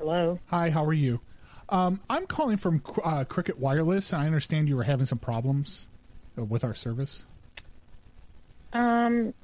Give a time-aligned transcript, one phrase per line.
[0.00, 0.38] Hello.
[0.46, 1.20] Hi, how are you?
[1.68, 5.90] Um, I'm calling from uh, Cricket Wireless, I understand you were having some problems
[6.38, 7.26] uh, with our service.
[8.72, 9.34] Um,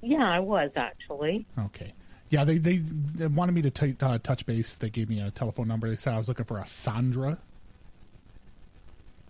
[0.00, 1.46] yeah, I was actually.
[1.58, 1.92] Okay.
[2.30, 4.76] Yeah, they they, they wanted me to t- uh, touch base.
[4.76, 5.90] They gave me a telephone number.
[5.90, 7.38] They said I was looking for a Sandra.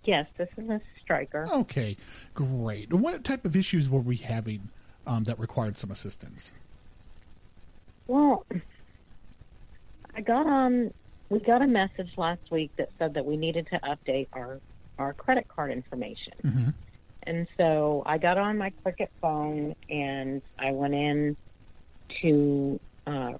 [0.03, 1.47] Yes, this is Miss Stryker.
[1.51, 1.97] Okay,
[2.35, 2.93] great.
[2.93, 4.69] What type of issues were we having
[5.07, 6.53] um, that required some assistance?
[8.05, 8.45] Well,
[10.15, 10.91] I got on.
[11.29, 14.59] We got a message last week that said that we needed to update our
[14.97, 16.33] our credit card information.
[16.43, 16.69] Mm-hmm.
[17.23, 21.35] And so I got on my Cricket phone and I went in
[22.21, 23.31] to, uh,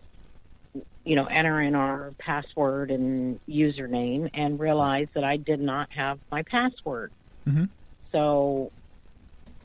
[1.05, 6.19] you know, enter in our password and username and realized that I did not have
[6.31, 7.11] my password.
[7.47, 7.69] Mhm.
[8.11, 8.71] So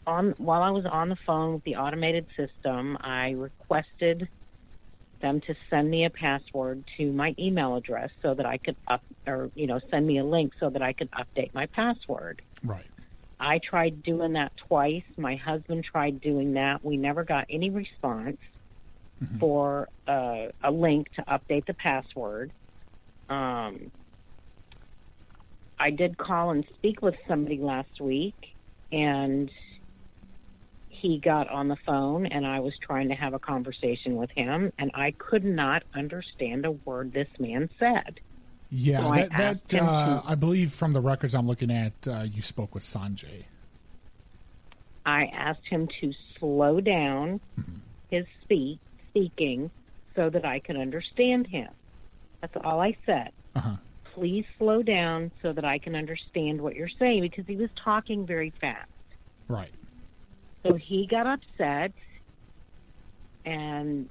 [0.07, 4.29] on while I was on the phone with the automated system, I requested
[5.21, 9.03] them to send me a password to my email address so that I could up
[9.27, 12.43] or you know send me a link so that I could update my password.
[12.65, 12.91] Right.
[13.39, 15.05] I tried doing that twice.
[15.17, 16.85] My husband tried doing that.
[16.85, 18.37] We never got any response
[19.39, 22.53] for uh, a link to update the password.
[23.29, 23.91] Um,
[25.79, 28.37] I did call and speak with somebody last week,
[28.93, 29.51] and
[31.01, 34.73] he got on the phone, and I was trying to have a conversation with him,
[34.79, 38.21] and I could not understand a word this man said.
[38.71, 41.47] Yeah, So I that, that asked him uh, to- I believe from the records I'm
[41.47, 43.45] looking at, uh, you spoke with Sanjay.
[45.07, 47.41] I asked him to slow down
[48.11, 48.79] his speak
[49.11, 49.71] speaking
[50.15, 51.69] so that I could understand him.
[52.41, 53.31] That's all I said.
[53.57, 53.77] Uh-huh.
[54.15, 58.27] Please slow down so that I can understand what you're saying because he was talking
[58.27, 58.89] very fast.
[59.49, 59.71] Right.
[60.67, 61.93] So he got upset
[63.45, 64.09] and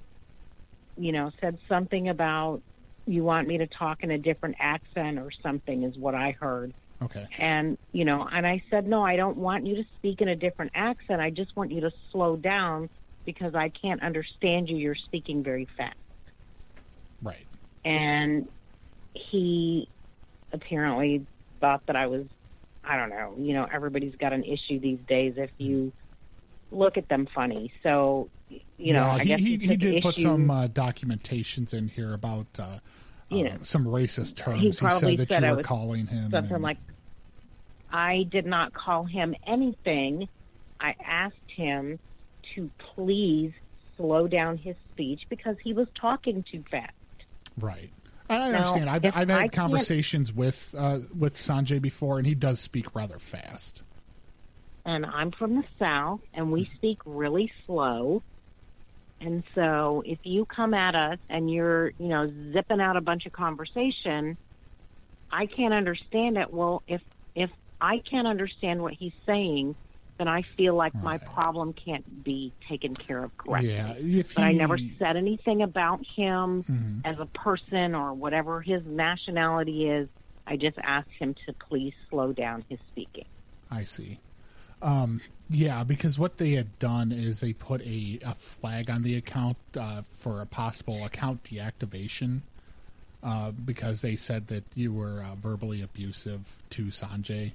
[0.98, 2.62] you know said something about
[3.10, 6.74] you want me to talk in a different accent or something is what I heard.
[7.02, 7.26] Okay.
[7.38, 10.36] And, you know, and I said, no, I don't want you to speak in a
[10.36, 11.22] different accent.
[11.22, 12.90] I just want you to slow down
[13.26, 14.78] because I can't understand you.
[14.78, 15.96] You're speaking very fast.
[17.22, 17.48] Right.
[17.86, 18.48] And
[19.14, 19.90] he
[20.52, 21.26] apparently
[21.62, 22.26] thought that I was,
[22.84, 25.94] I don't know, you know, everybody's got an issue these days if you
[26.72, 27.72] look at them funny.
[27.84, 28.30] So,
[28.78, 32.14] you know, yeah, I he, guess he, he, did put some uh, documentations in here
[32.14, 32.80] about uh,
[33.30, 34.62] You uh, know, some racist terms.
[34.62, 36.32] he He, probably said that said you I were was calling him.
[36.32, 36.78] something and- like
[37.92, 40.28] I did not call him anything.
[40.80, 42.00] I asked him
[42.56, 43.52] to please
[43.98, 46.94] slow down his speech because he was talking too fast.
[47.60, 47.90] Right.
[48.30, 48.90] I I Now, understand.
[48.90, 53.18] I've, I've had can't- conversations with uh, with Sanjay before, and he does speak rather
[53.18, 53.82] fast.
[54.90, 58.24] And I'm from the South and we speak really slow.
[59.22, 63.28] And so if you come at us and you're, you know, zipping out a bunch
[63.28, 64.36] of conversation,
[65.32, 66.52] I can't understand it.
[66.52, 67.02] Well, if
[67.36, 69.76] if I can't understand what he's saying,
[70.18, 73.70] then I feel like my problem can't be taken care of correctly.
[73.70, 77.02] Yeah, if but I never said anything about him Mhm.
[77.06, 80.10] as a person or whatever his nationality is.
[80.48, 83.26] I just asked him to please slow down his speaking.
[83.70, 84.18] I see.
[84.82, 89.16] Um, yeah, because what they had done is they put a, a flag on the
[89.16, 92.42] account uh, for a possible account deactivation
[93.24, 97.54] uh, because they said that you were uh, verbally abusive to Sanjay.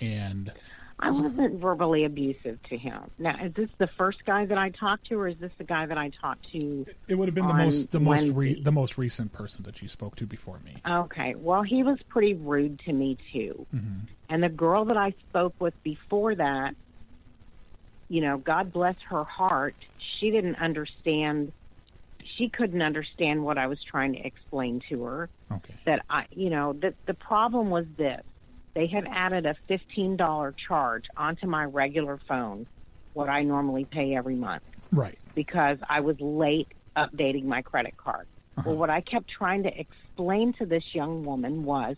[0.00, 0.52] And
[1.00, 3.02] I wasn't verbally abusive to him.
[3.18, 5.86] Now, is this the first guy that I talked to, or is this the guy
[5.86, 6.86] that I talked to?
[7.06, 9.88] it would have been the most the most re- the most recent person that you
[9.88, 10.76] spoke to before me.
[10.88, 13.66] Okay, well, he was pretty rude to me too.
[13.74, 14.06] Mm-hmm.
[14.28, 16.74] And the girl that I spoke with before that,
[18.08, 19.76] you know, God bless her heart,
[20.18, 21.52] she didn't understand.
[22.36, 25.28] She couldn't understand what I was trying to explain to her.
[25.50, 25.74] Okay.
[25.86, 28.22] That I, you know, that the problem was this:
[28.78, 32.64] they had added a fifteen dollar charge onto my regular phone,
[33.12, 34.62] what I normally pay every month
[34.92, 35.18] Right.
[35.34, 38.28] because I was late updating my credit card.
[38.56, 38.70] Uh-huh.
[38.70, 41.96] Well, what I kept trying to explain to this young woman was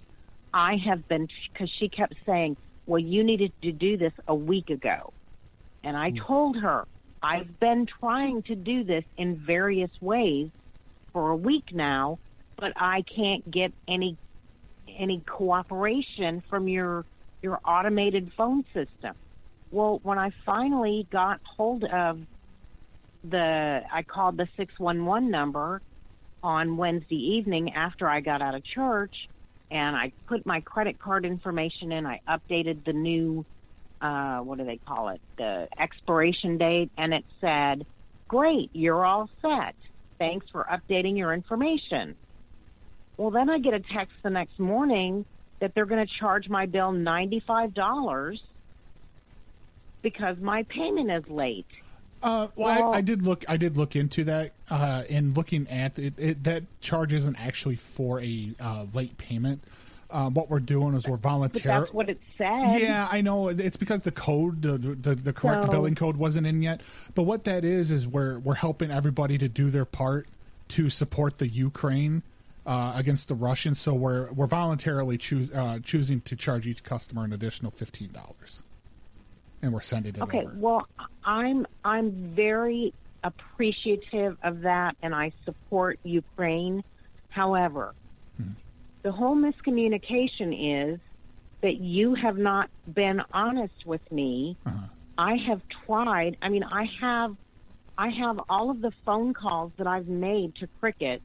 [0.55, 2.57] I have been, because she kept saying,
[2.87, 5.13] well, you needed to do this a week ago.
[5.85, 6.17] And I hmm.
[6.17, 6.87] told her,
[7.23, 10.49] I've been trying to do this in various ways
[11.13, 12.19] for a week now,
[12.57, 14.17] but I can't get any
[14.99, 17.05] any cooperation from your
[17.43, 19.15] your automated phone system.
[19.71, 22.19] Well, when I finally got hold of
[23.25, 25.81] the I called the 611 number
[26.43, 29.15] on Wednesday evening after I got out of church
[29.71, 32.07] and I put my credit card information in.
[32.07, 33.45] I updated the new
[34.01, 35.21] uh what do they call it?
[35.39, 37.87] The expiration date and it said,
[38.29, 39.77] "Great, you're all set.
[40.19, 42.17] Thanks for updating your information."
[43.21, 45.27] Well, then I get a text the next morning
[45.59, 48.39] that they're going to charge my bill $95
[50.01, 51.67] because my payment is late.
[52.23, 53.45] Uh, well, Well- I, I did look.
[53.47, 54.53] I did look into that.
[54.71, 59.63] Uh, and looking at it, it, that charge isn't actually for a uh, late payment.
[60.11, 62.81] Um, what we're doing is we're But that's what it said.
[62.81, 63.49] Yeah, I know.
[63.49, 66.81] It's because the code, the the, the correct So- billing code, wasn't in yet.
[67.15, 70.27] But what that is is we're we're helping everybody to do their part
[70.69, 72.23] to support the Ukraine
[72.67, 73.79] uh, against the Russians.
[73.81, 78.63] So we're we're voluntarily choose, uh, choosing to charge each customer an additional fifteen dollars,
[79.63, 80.55] and we're sending it Okay, over.
[80.57, 80.87] well,
[81.25, 82.93] I'm I'm very
[83.23, 86.83] appreciative of that, and I support Ukraine.
[87.29, 87.95] However,
[89.03, 91.01] the whole miscommunication is
[91.63, 94.57] that you have not been honest with me.
[95.17, 96.37] I have tried.
[96.43, 97.37] I mean, I have
[97.99, 101.23] I have all of the phone calls that I've made to Cricket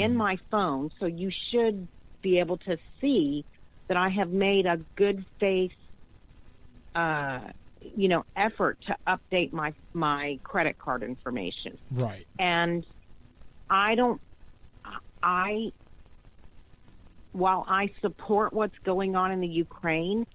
[0.00, 1.88] in my phone, so you should
[2.22, 3.44] be able to see
[3.88, 5.72] that I have made a good faith
[6.94, 7.40] uh,
[7.80, 12.26] you know effort to update my my credit card information Right.
[12.38, 12.84] and
[13.70, 14.20] i don't
[15.22, 15.70] i
[17.32, 20.26] while i support what's going on in the ukraine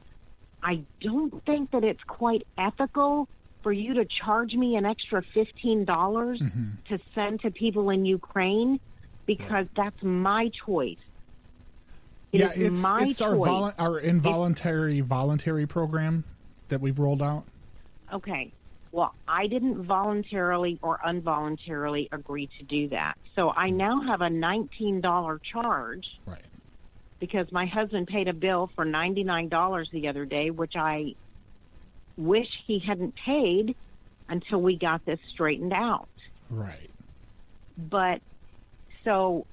[0.64, 3.28] i don't think that it's quite ethical
[3.62, 6.40] for you to charge me an extra $15
[6.88, 8.80] to send to people in ukraine
[9.26, 10.98] because that's my choice
[12.32, 16.24] It yeah, it's my it's our volu- our involuntary voluntary program
[16.68, 17.46] that we've rolled out.
[18.14, 18.52] Okay.
[18.92, 23.16] Well, I didn't voluntarily or involuntarily agree to do that.
[23.36, 23.78] So I mm-hmm.
[23.78, 26.40] now have a $19 charge Right.
[27.20, 31.16] because my husband paid a bill for $99 the other day, which I
[32.16, 33.76] wish he hadn't paid
[34.30, 36.08] until we got this straightened out.
[36.50, 36.90] Right.
[37.78, 38.22] But
[39.06, 39.46] so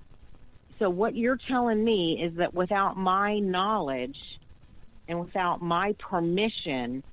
[0.78, 4.18] so what you're telling me is that without my knowledge
[5.06, 7.04] and without my permission,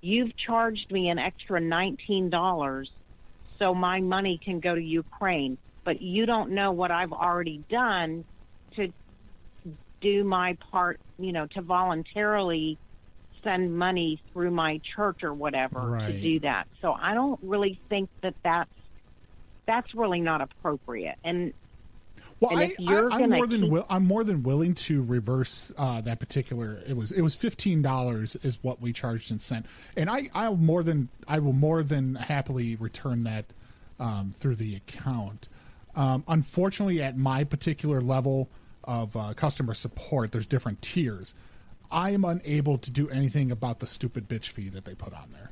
[0.00, 2.86] you've charged me an extra $19
[3.58, 8.24] so my money can go to Ukraine, but you don't know what I've already done
[8.76, 8.92] to
[10.00, 12.78] do my part, you know, to voluntarily
[13.42, 16.68] send money through my church or whatever to do that.
[16.80, 18.70] So I don't really think that that's
[19.66, 21.16] that's really not appropriate.
[21.24, 21.52] And
[22.38, 24.74] Well, And I, if you're I, I'm more than keep- will, I'm more than willing
[24.74, 26.80] to reverse uh, that particular.
[26.86, 29.66] It was it was fifteen dollars is what we charged and sent,
[29.96, 33.46] and I I will more than I will more than happily return that
[33.98, 35.48] um, through the account.
[35.94, 38.50] Um, unfortunately, at my particular level
[38.84, 41.34] of uh, customer support, there's different tiers.
[41.90, 45.30] I am unable to do anything about the stupid bitch fee that they put on
[45.32, 45.50] there.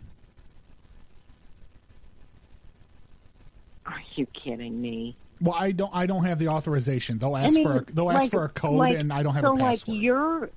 [3.86, 5.16] are you kidding me?
[5.44, 5.90] Well, I don't.
[5.94, 7.18] I don't have the authorization.
[7.18, 9.22] They'll I ask mean, for a, they'll ask like- for a code, like- and I
[9.22, 9.94] don't have so a password.
[9.94, 10.50] like you're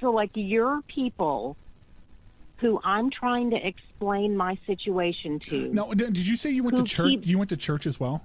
[0.00, 1.56] so like your people
[2.58, 5.72] who I'm trying to explain my situation to.
[5.72, 7.08] No, did you say you went to church?
[7.10, 8.22] keeps- You went to church as well.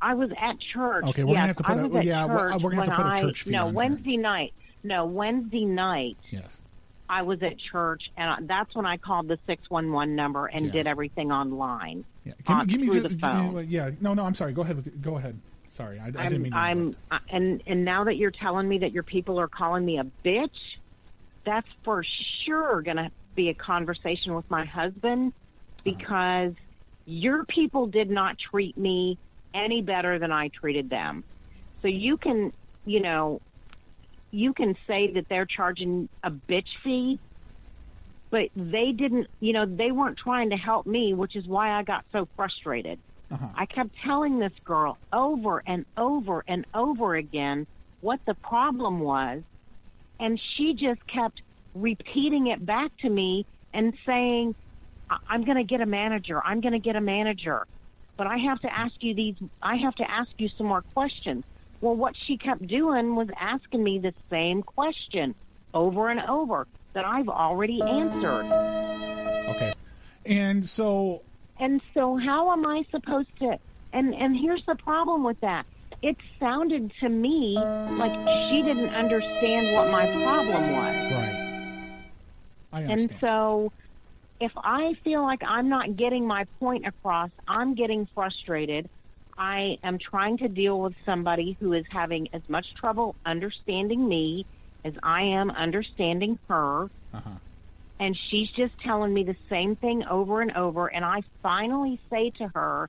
[0.00, 1.04] I was at church.
[1.04, 2.96] Okay, we're gonna have to put I a- at yeah, we're- church we're gonna have
[2.96, 3.74] to put a I- church fee No, on here.
[3.76, 4.52] Wednesday night.
[4.82, 6.16] No, Wednesday night.
[6.30, 6.60] Yes.
[7.08, 10.46] I was at church, and I, that's when I called the six one one number
[10.46, 10.72] and Yeah.
[10.72, 12.04] did everything online.
[12.24, 12.32] Yeah.
[12.46, 13.66] On- me- give me through just, the give me- phone.
[13.68, 13.90] yeah.
[14.00, 14.24] No, no.
[14.24, 14.52] I'm sorry.
[14.52, 14.76] Go ahead.
[14.76, 15.38] With, go ahead.
[15.70, 16.52] Sorry, I, I didn't mean.
[16.52, 16.96] To I'm.
[17.10, 19.98] I- uh, and and now that you're telling me that your people are calling me
[19.98, 20.50] a bitch,
[21.44, 22.04] that's for
[22.44, 25.80] sure going to be a conversation with my husband uh-huh.
[25.84, 26.52] because
[27.06, 29.18] your people did not treat me
[29.54, 31.24] any better than I treated them.
[31.80, 32.52] So you can,
[32.84, 33.40] you know,
[34.30, 37.18] you can say that they're charging a bitch fee,
[38.32, 41.82] but they didn't, you know, they weren't trying to help me, which is why I
[41.82, 42.98] got so frustrated.
[43.30, 43.46] Uh-huh.
[43.54, 47.66] I kept telling this girl over and over and over again
[48.00, 49.42] what the problem was,
[50.18, 51.40] and she just kept
[51.74, 54.54] repeating it back to me and saying,
[55.10, 56.42] "I- "I'm going to get a manager.
[56.44, 57.66] I'm going to get a manager."
[58.16, 59.36] But I have to ask you these.
[59.62, 61.44] I have to ask you some more questions.
[61.82, 65.34] Well, what she kept doing was asking me the same question
[65.74, 68.46] over and over that I've already answered.
[69.48, 69.72] Okay.
[70.26, 71.22] And so,
[71.58, 73.58] And so how am I supposed to
[73.92, 75.66] and and here's the problem with that.
[76.02, 78.12] It sounded to me like
[78.48, 81.12] she didn't understand what my problem was.
[81.12, 82.02] right.
[82.72, 83.10] I understand.
[83.10, 83.72] And so
[84.40, 88.88] if I feel like I'm not getting my point across, I'm getting frustrated.
[89.38, 94.44] I am trying to deal with somebody who is having as much trouble understanding me
[94.84, 96.90] as I am understanding her.
[97.14, 97.30] uh-huh.
[98.00, 100.88] and she's just telling me the same thing over and over.
[100.88, 102.88] And I finally say to her,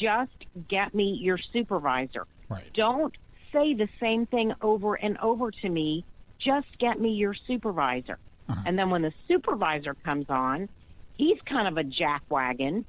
[0.00, 0.30] just
[0.68, 2.26] get me your supervisor.
[2.48, 2.70] Right.
[2.74, 3.14] Don't
[3.52, 6.04] say the same thing over and over to me.
[6.38, 8.18] Just get me your supervisor.
[8.48, 8.62] Uh-huh.
[8.66, 10.68] And then when the supervisor comes on,
[11.16, 12.84] he's kind of a jackwagon,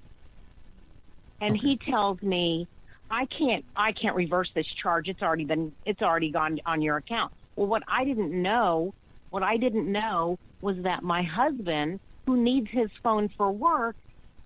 [1.42, 1.68] and Okay.
[1.68, 2.68] he tells me,
[3.10, 5.08] "I can't, I can't reverse this charge.
[5.08, 8.94] It's already been, it's already gone on your account." Well, what I didn't know,
[9.32, 13.96] what I didn't know was that my husband, who needs his phone for work,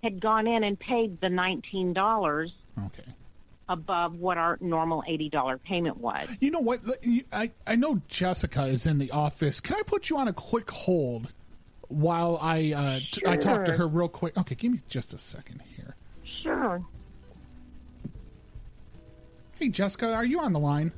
[0.04, 2.52] had gone in and paid the nineteen dollars
[2.88, 3.04] Okay.
[3.70, 6.28] above what our normal eighty dollar payment was.
[6.40, 6.80] You know what?
[7.32, 9.60] I, I know Jessica is in the office.
[9.62, 11.34] Can I put you on a quick hold
[11.90, 14.38] while I uh, t- I talk to her real quick?
[14.38, 15.96] Okay, give me just a second here.
[16.42, 16.82] Sure.
[19.60, 20.92] Hey, Jessica, are you on the line?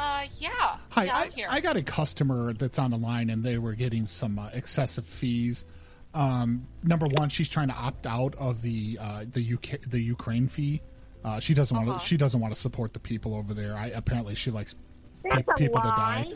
[0.00, 0.76] Uh, yeah.
[0.90, 1.46] Hi, yeah, I, I'm here.
[1.50, 5.04] I got a customer that's on the line, and they were getting some uh, excessive
[5.04, 5.66] fees.
[6.14, 10.48] Um, number one, she's trying to opt out of the uh, the UK the Ukraine
[10.48, 10.80] fee.
[11.22, 11.98] Uh, she doesn't want Uh-huh.
[11.98, 12.04] to.
[12.04, 13.74] She doesn't want to support the people over there.
[13.76, 14.74] I apparently she likes
[15.22, 16.32] pe- That's a people to die.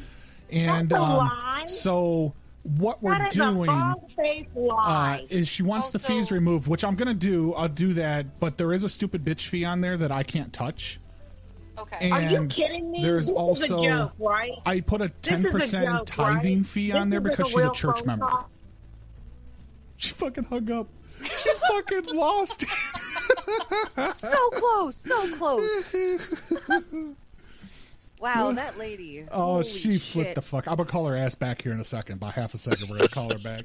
[0.50, 1.64] And That's a um, lie.
[1.66, 6.97] so what we're That is doing uh, is she wants the fees removed, which I'm
[6.97, 7.54] going to do.
[7.54, 10.52] I'll do that, but there is a stupid bitch fee on there that I can't
[10.52, 11.00] touch.
[11.78, 11.96] Okay.
[12.00, 13.02] And Are you kidding me?
[13.02, 14.52] There's This is a also joke, right?
[14.66, 16.66] I put a ten percent tithing right?
[16.66, 18.26] fee This on there is because a she's a church member.
[18.26, 18.50] call.
[19.96, 20.88] She fucking hung up.
[21.24, 22.64] She fucking lost.
[22.64, 24.16] it.
[24.16, 25.94] so close, so close.
[28.20, 29.24] wow, that lady.
[29.30, 30.34] Oh, Holy she flipped shit.
[30.34, 30.66] the fuck.
[30.66, 32.20] I'm gonna call her ass back here in a second.
[32.20, 33.64] By half a second, we're gonna call her back.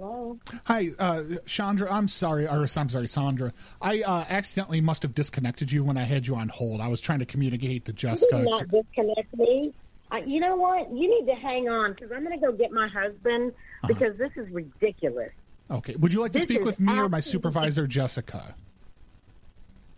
[0.00, 0.38] Hello?
[0.64, 1.92] Hi, uh, Chandra.
[1.92, 3.52] I'm sorry, or I'm sorry, Sandra.
[3.82, 6.80] I uh, accidentally must have disconnected you when I had you on hold.
[6.80, 8.38] I was trying to communicate to You Jessica.
[8.38, 9.74] did not disconnect me.
[10.10, 10.90] Uh, you know what?
[10.90, 13.88] You need to hang on because I'm going to go get my husband Uh-huh.
[13.88, 15.32] because this is ridiculous.
[15.70, 15.96] Okay.
[15.96, 18.54] Would you like to This speak with me or my supervisor, Jessica?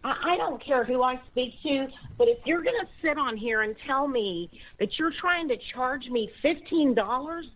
[0.02, 1.86] I, I don't care who I speak to,
[2.18, 5.56] but if you're going to sit on here and tell me that you're trying to
[5.72, 7.46] charge me fifteen dollars,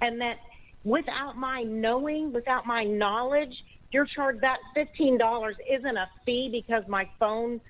[0.00, 0.38] and that
[0.84, 3.54] without my knowing, without my knowledge,
[3.90, 7.60] you're charged that fifteen dollars isn't a fee because my phone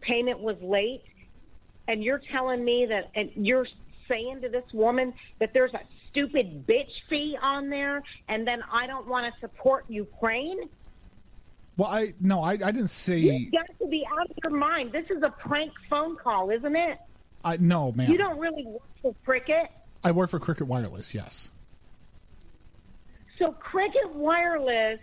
[0.00, 1.02] payment was late,
[1.88, 3.66] and you're telling me that, and you're
[4.08, 8.86] saying to this woman that there's a stupid bitch fee on there, and then I
[8.86, 10.68] don't want to support Ukraine.
[11.76, 13.18] Well, I no, I, I didn't say.
[13.18, 14.92] You've got to be out of your mind.
[14.92, 16.98] This is a prank phone call, isn't it?
[17.44, 18.10] I no, man.
[18.10, 19.70] You don't really work for Cricket.
[20.02, 21.14] I work for Cricket Wireless.
[21.14, 21.50] Yes.
[23.38, 25.00] So Cricket Wireless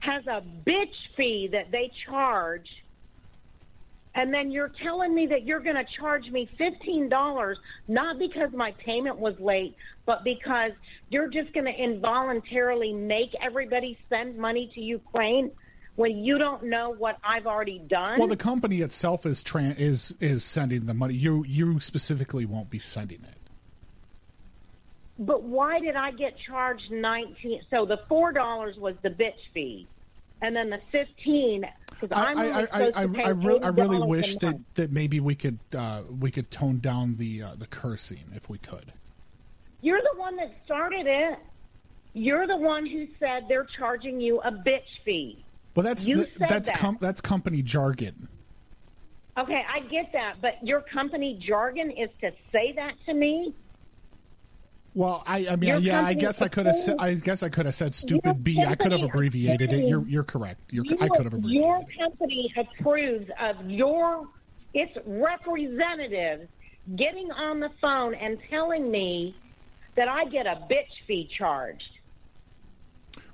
[0.00, 2.68] has a bitch fee that they charge.
[4.14, 7.54] And then you're telling me that you're going to charge me $15,
[7.86, 10.72] not because my payment was late, but because
[11.10, 15.52] you're just going to involuntarily make everybody send money to Ukraine
[15.94, 18.18] when you don't know what I've already done?
[18.18, 21.14] Well, the company itself is tran is is sending the money.
[21.14, 23.39] You you specifically won't be sending it.
[25.20, 27.60] But why did I get charged nineteen?
[27.68, 29.86] So the four dollars was the bitch fee,
[30.40, 33.98] and then the fifteen because I I'm I, I, I, pay I, re- I really
[34.00, 34.74] wish that, month.
[34.76, 38.56] that maybe we could uh, we could tone down the uh, the cursing if we
[38.56, 38.94] could.
[39.82, 41.38] You're the one that started it.
[42.14, 45.44] You're the one who said they're charging you a bitch fee.
[45.76, 46.78] Well, that's You th- that's that.
[46.78, 48.28] com- that's company jargon.
[49.36, 53.54] Okay, I get that, but your company jargon is to say that to me.
[54.94, 56.74] Well, I, I mean, Your yeah, I guess I could have.
[56.74, 58.60] Sa- I guess I could have said stupid B.
[58.62, 59.88] I could have abbreviated it.
[59.88, 60.72] You're you're correct.
[60.72, 61.64] You're, I could have abbreviated.
[61.64, 61.98] Your it.
[61.98, 64.26] company approves of your
[64.74, 66.48] its representatives
[66.96, 69.36] getting on the phone and telling me
[69.94, 71.84] that I get a bitch fee charged.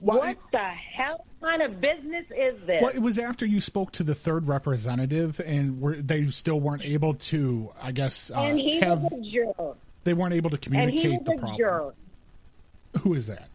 [0.00, 2.82] Well, what the hell kind of business is this?
[2.82, 6.84] Well, it was after you spoke to the third representative, and were, they still weren't
[6.84, 7.72] able to.
[7.80, 9.78] I guess uh, and he have was a jerk.
[10.06, 11.56] They weren't able to communicate the problem.
[11.58, 11.94] jerk.
[13.02, 13.48] Who is that?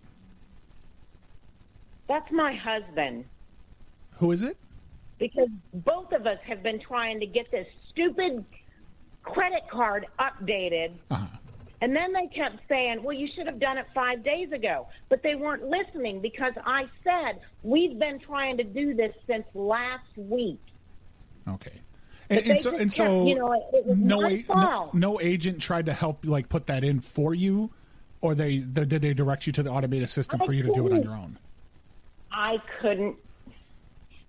[2.08, 3.26] That's my husband.
[4.20, 4.58] Who is it?
[5.22, 8.44] because both of us have been trying to get this stupid
[9.22, 10.94] credit card updated.
[11.12, 11.38] Uh-huh.
[11.82, 14.88] And then they kept saying, well, you should have done it five days ago.
[15.10, 20.10] But they weren't listening because I said, we've been trying to do this since last
[20.18, 20.60] week.
[21.48, 21.82] Okay.
[22.32, 25.62] And, and so, and kept- so, you know, it was no, a- no, no agent
[25.62, 27.70] tried to help, like put that in for you,
[28.22, 30.72] or they, they did they direct you to the automated system I for you to
[30.74, 31.38] do it on your own?
[32.32, 33.18] I couldn't.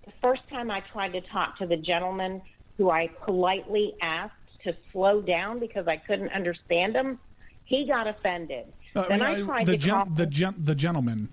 [0.05, 2.41] The first time I tried to talk to the gentleman
[2.77, 4.33] who I politely asked
[4.65, 7.19] to slow down because I couldn't understand him,
[7.65, 8.65] he got offended.
[8.95, 11.29] Uh, then I I tried the to gen- the gen- the gentleman,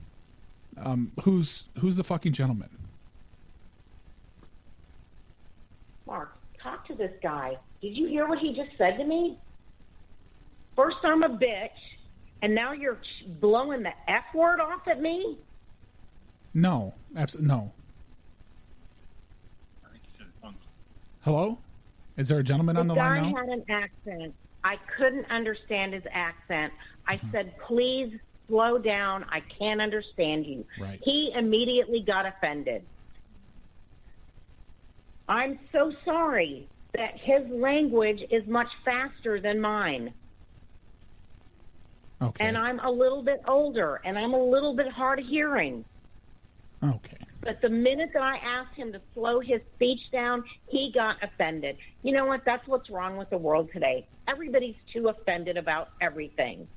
[0.79, 2.69] um, who's who's the fucking gentleman?
[6.07, 7.57] Mark, talk to the this guy.
[7.81, 9.39] Did you hear what he just said to me?
[10.77, 11.69] First, I'm a bitch,
[12.43, 12.99] and now you're
[13.41, 15.39] blowing the F word off at me?
[16.55, 17.73] No, absolutely no.
[21.23, 21.59] Hello,
[22.17, 23.39] is there a gentleman on the guy line now?
[23.41, 24.35] had an accent.
[24.65, 26.73] I couldn't understand his accent.
[27.07, 27.31] I Mm-hmm.
[27.33, 28.13] said, please
[28.49, 29.25] slow down.
[29.31, 30.65] I can't understand you.
[30.79, 30.99] Right.
[31.03, 32.83] He immediately got offended.
[35.29, 40.13] I'm so sorry that his language is much faster than mine.
[42.23, 42.45] Okay.
[42.45, 45.85] And I'm a little bit older and I'm a little bit hard of hearing.
[46.83, 47.17] okay.
[47.43, 51.79] But the minute that I asked him to slow his speech down, he got offended.
[52.03, 52.45] You know what?
[52.45, 54.07] That's what's wrong with the world today.
[54.29, 56.69] Everybody's too offended about everything.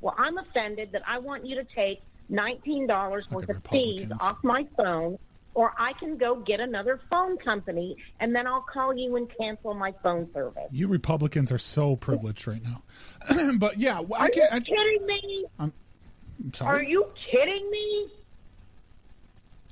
[0.00, 4.66] Well, I'm offended that I want you to take $19 worth of fees off my
[4.76, 5.18] phone,
[5.54, 9.74] or I can go get another phone company and then I'll call you and cancel
[9.74, 10.68] my phone service.
[10.70, 12.82] You Republicans are so privileged right now.
[13.58, 14.52] but yeah, I Are you can't.
[14.52, 15.44] I, kidding me?
[15.58, 15.72] I'm
[16.48, 16.78] Are sorry.
[16.78, 18.08] Are you kidding me?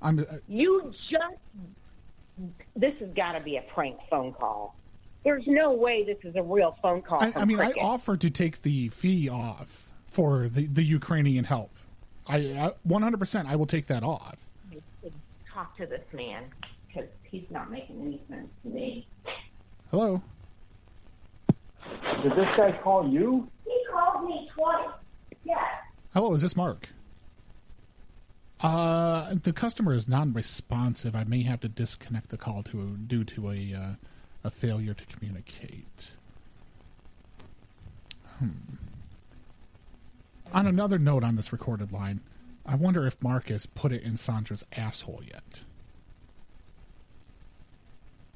[0.03, 0.19] I'm.
[0.19, 1.37] uh, You just.
[2.75, 4.75] This has got to be a prank phone call.
[5.25, 7.23] There's no way this is a real phone call.
[7.23, 7.83] I, I mean, I Cricket.
[7.83, 11.71] offered to take the fee off for the the Ukrainian help.
[12.29, 13.47] I, I 100%.
[13.47, 14.49] I will take that off.
[15.57, 16.45] Talk to this man
[16.87, 19.07] because he's not making any sense to me.
[19.91, 20.23] Hello.
[22.23, 23.49] Did this guy call you?
[23.65, 24.89] He called me twice.
[25.45, 25.59] Yes.
[26.13, 26.35] Hello.
[26.35, 26.91] Is this Mark?
[28.61, 31.17] Uh, the customer is non-responsive.
[31.17, 33.95] I may have to disconnect the call to due to a uh,
[34.45, 36.17] a failure to communicate.
[38.39, 38.49] Hmm.
[40.53, 42.21] On another note on this recorded line,
[42.67, 45.65] I wonder if Marcus put it in Sandra's asshole yet.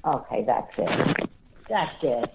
[0.05, 1.29] Okay, that's it.
[1.69, 2.29] That's it.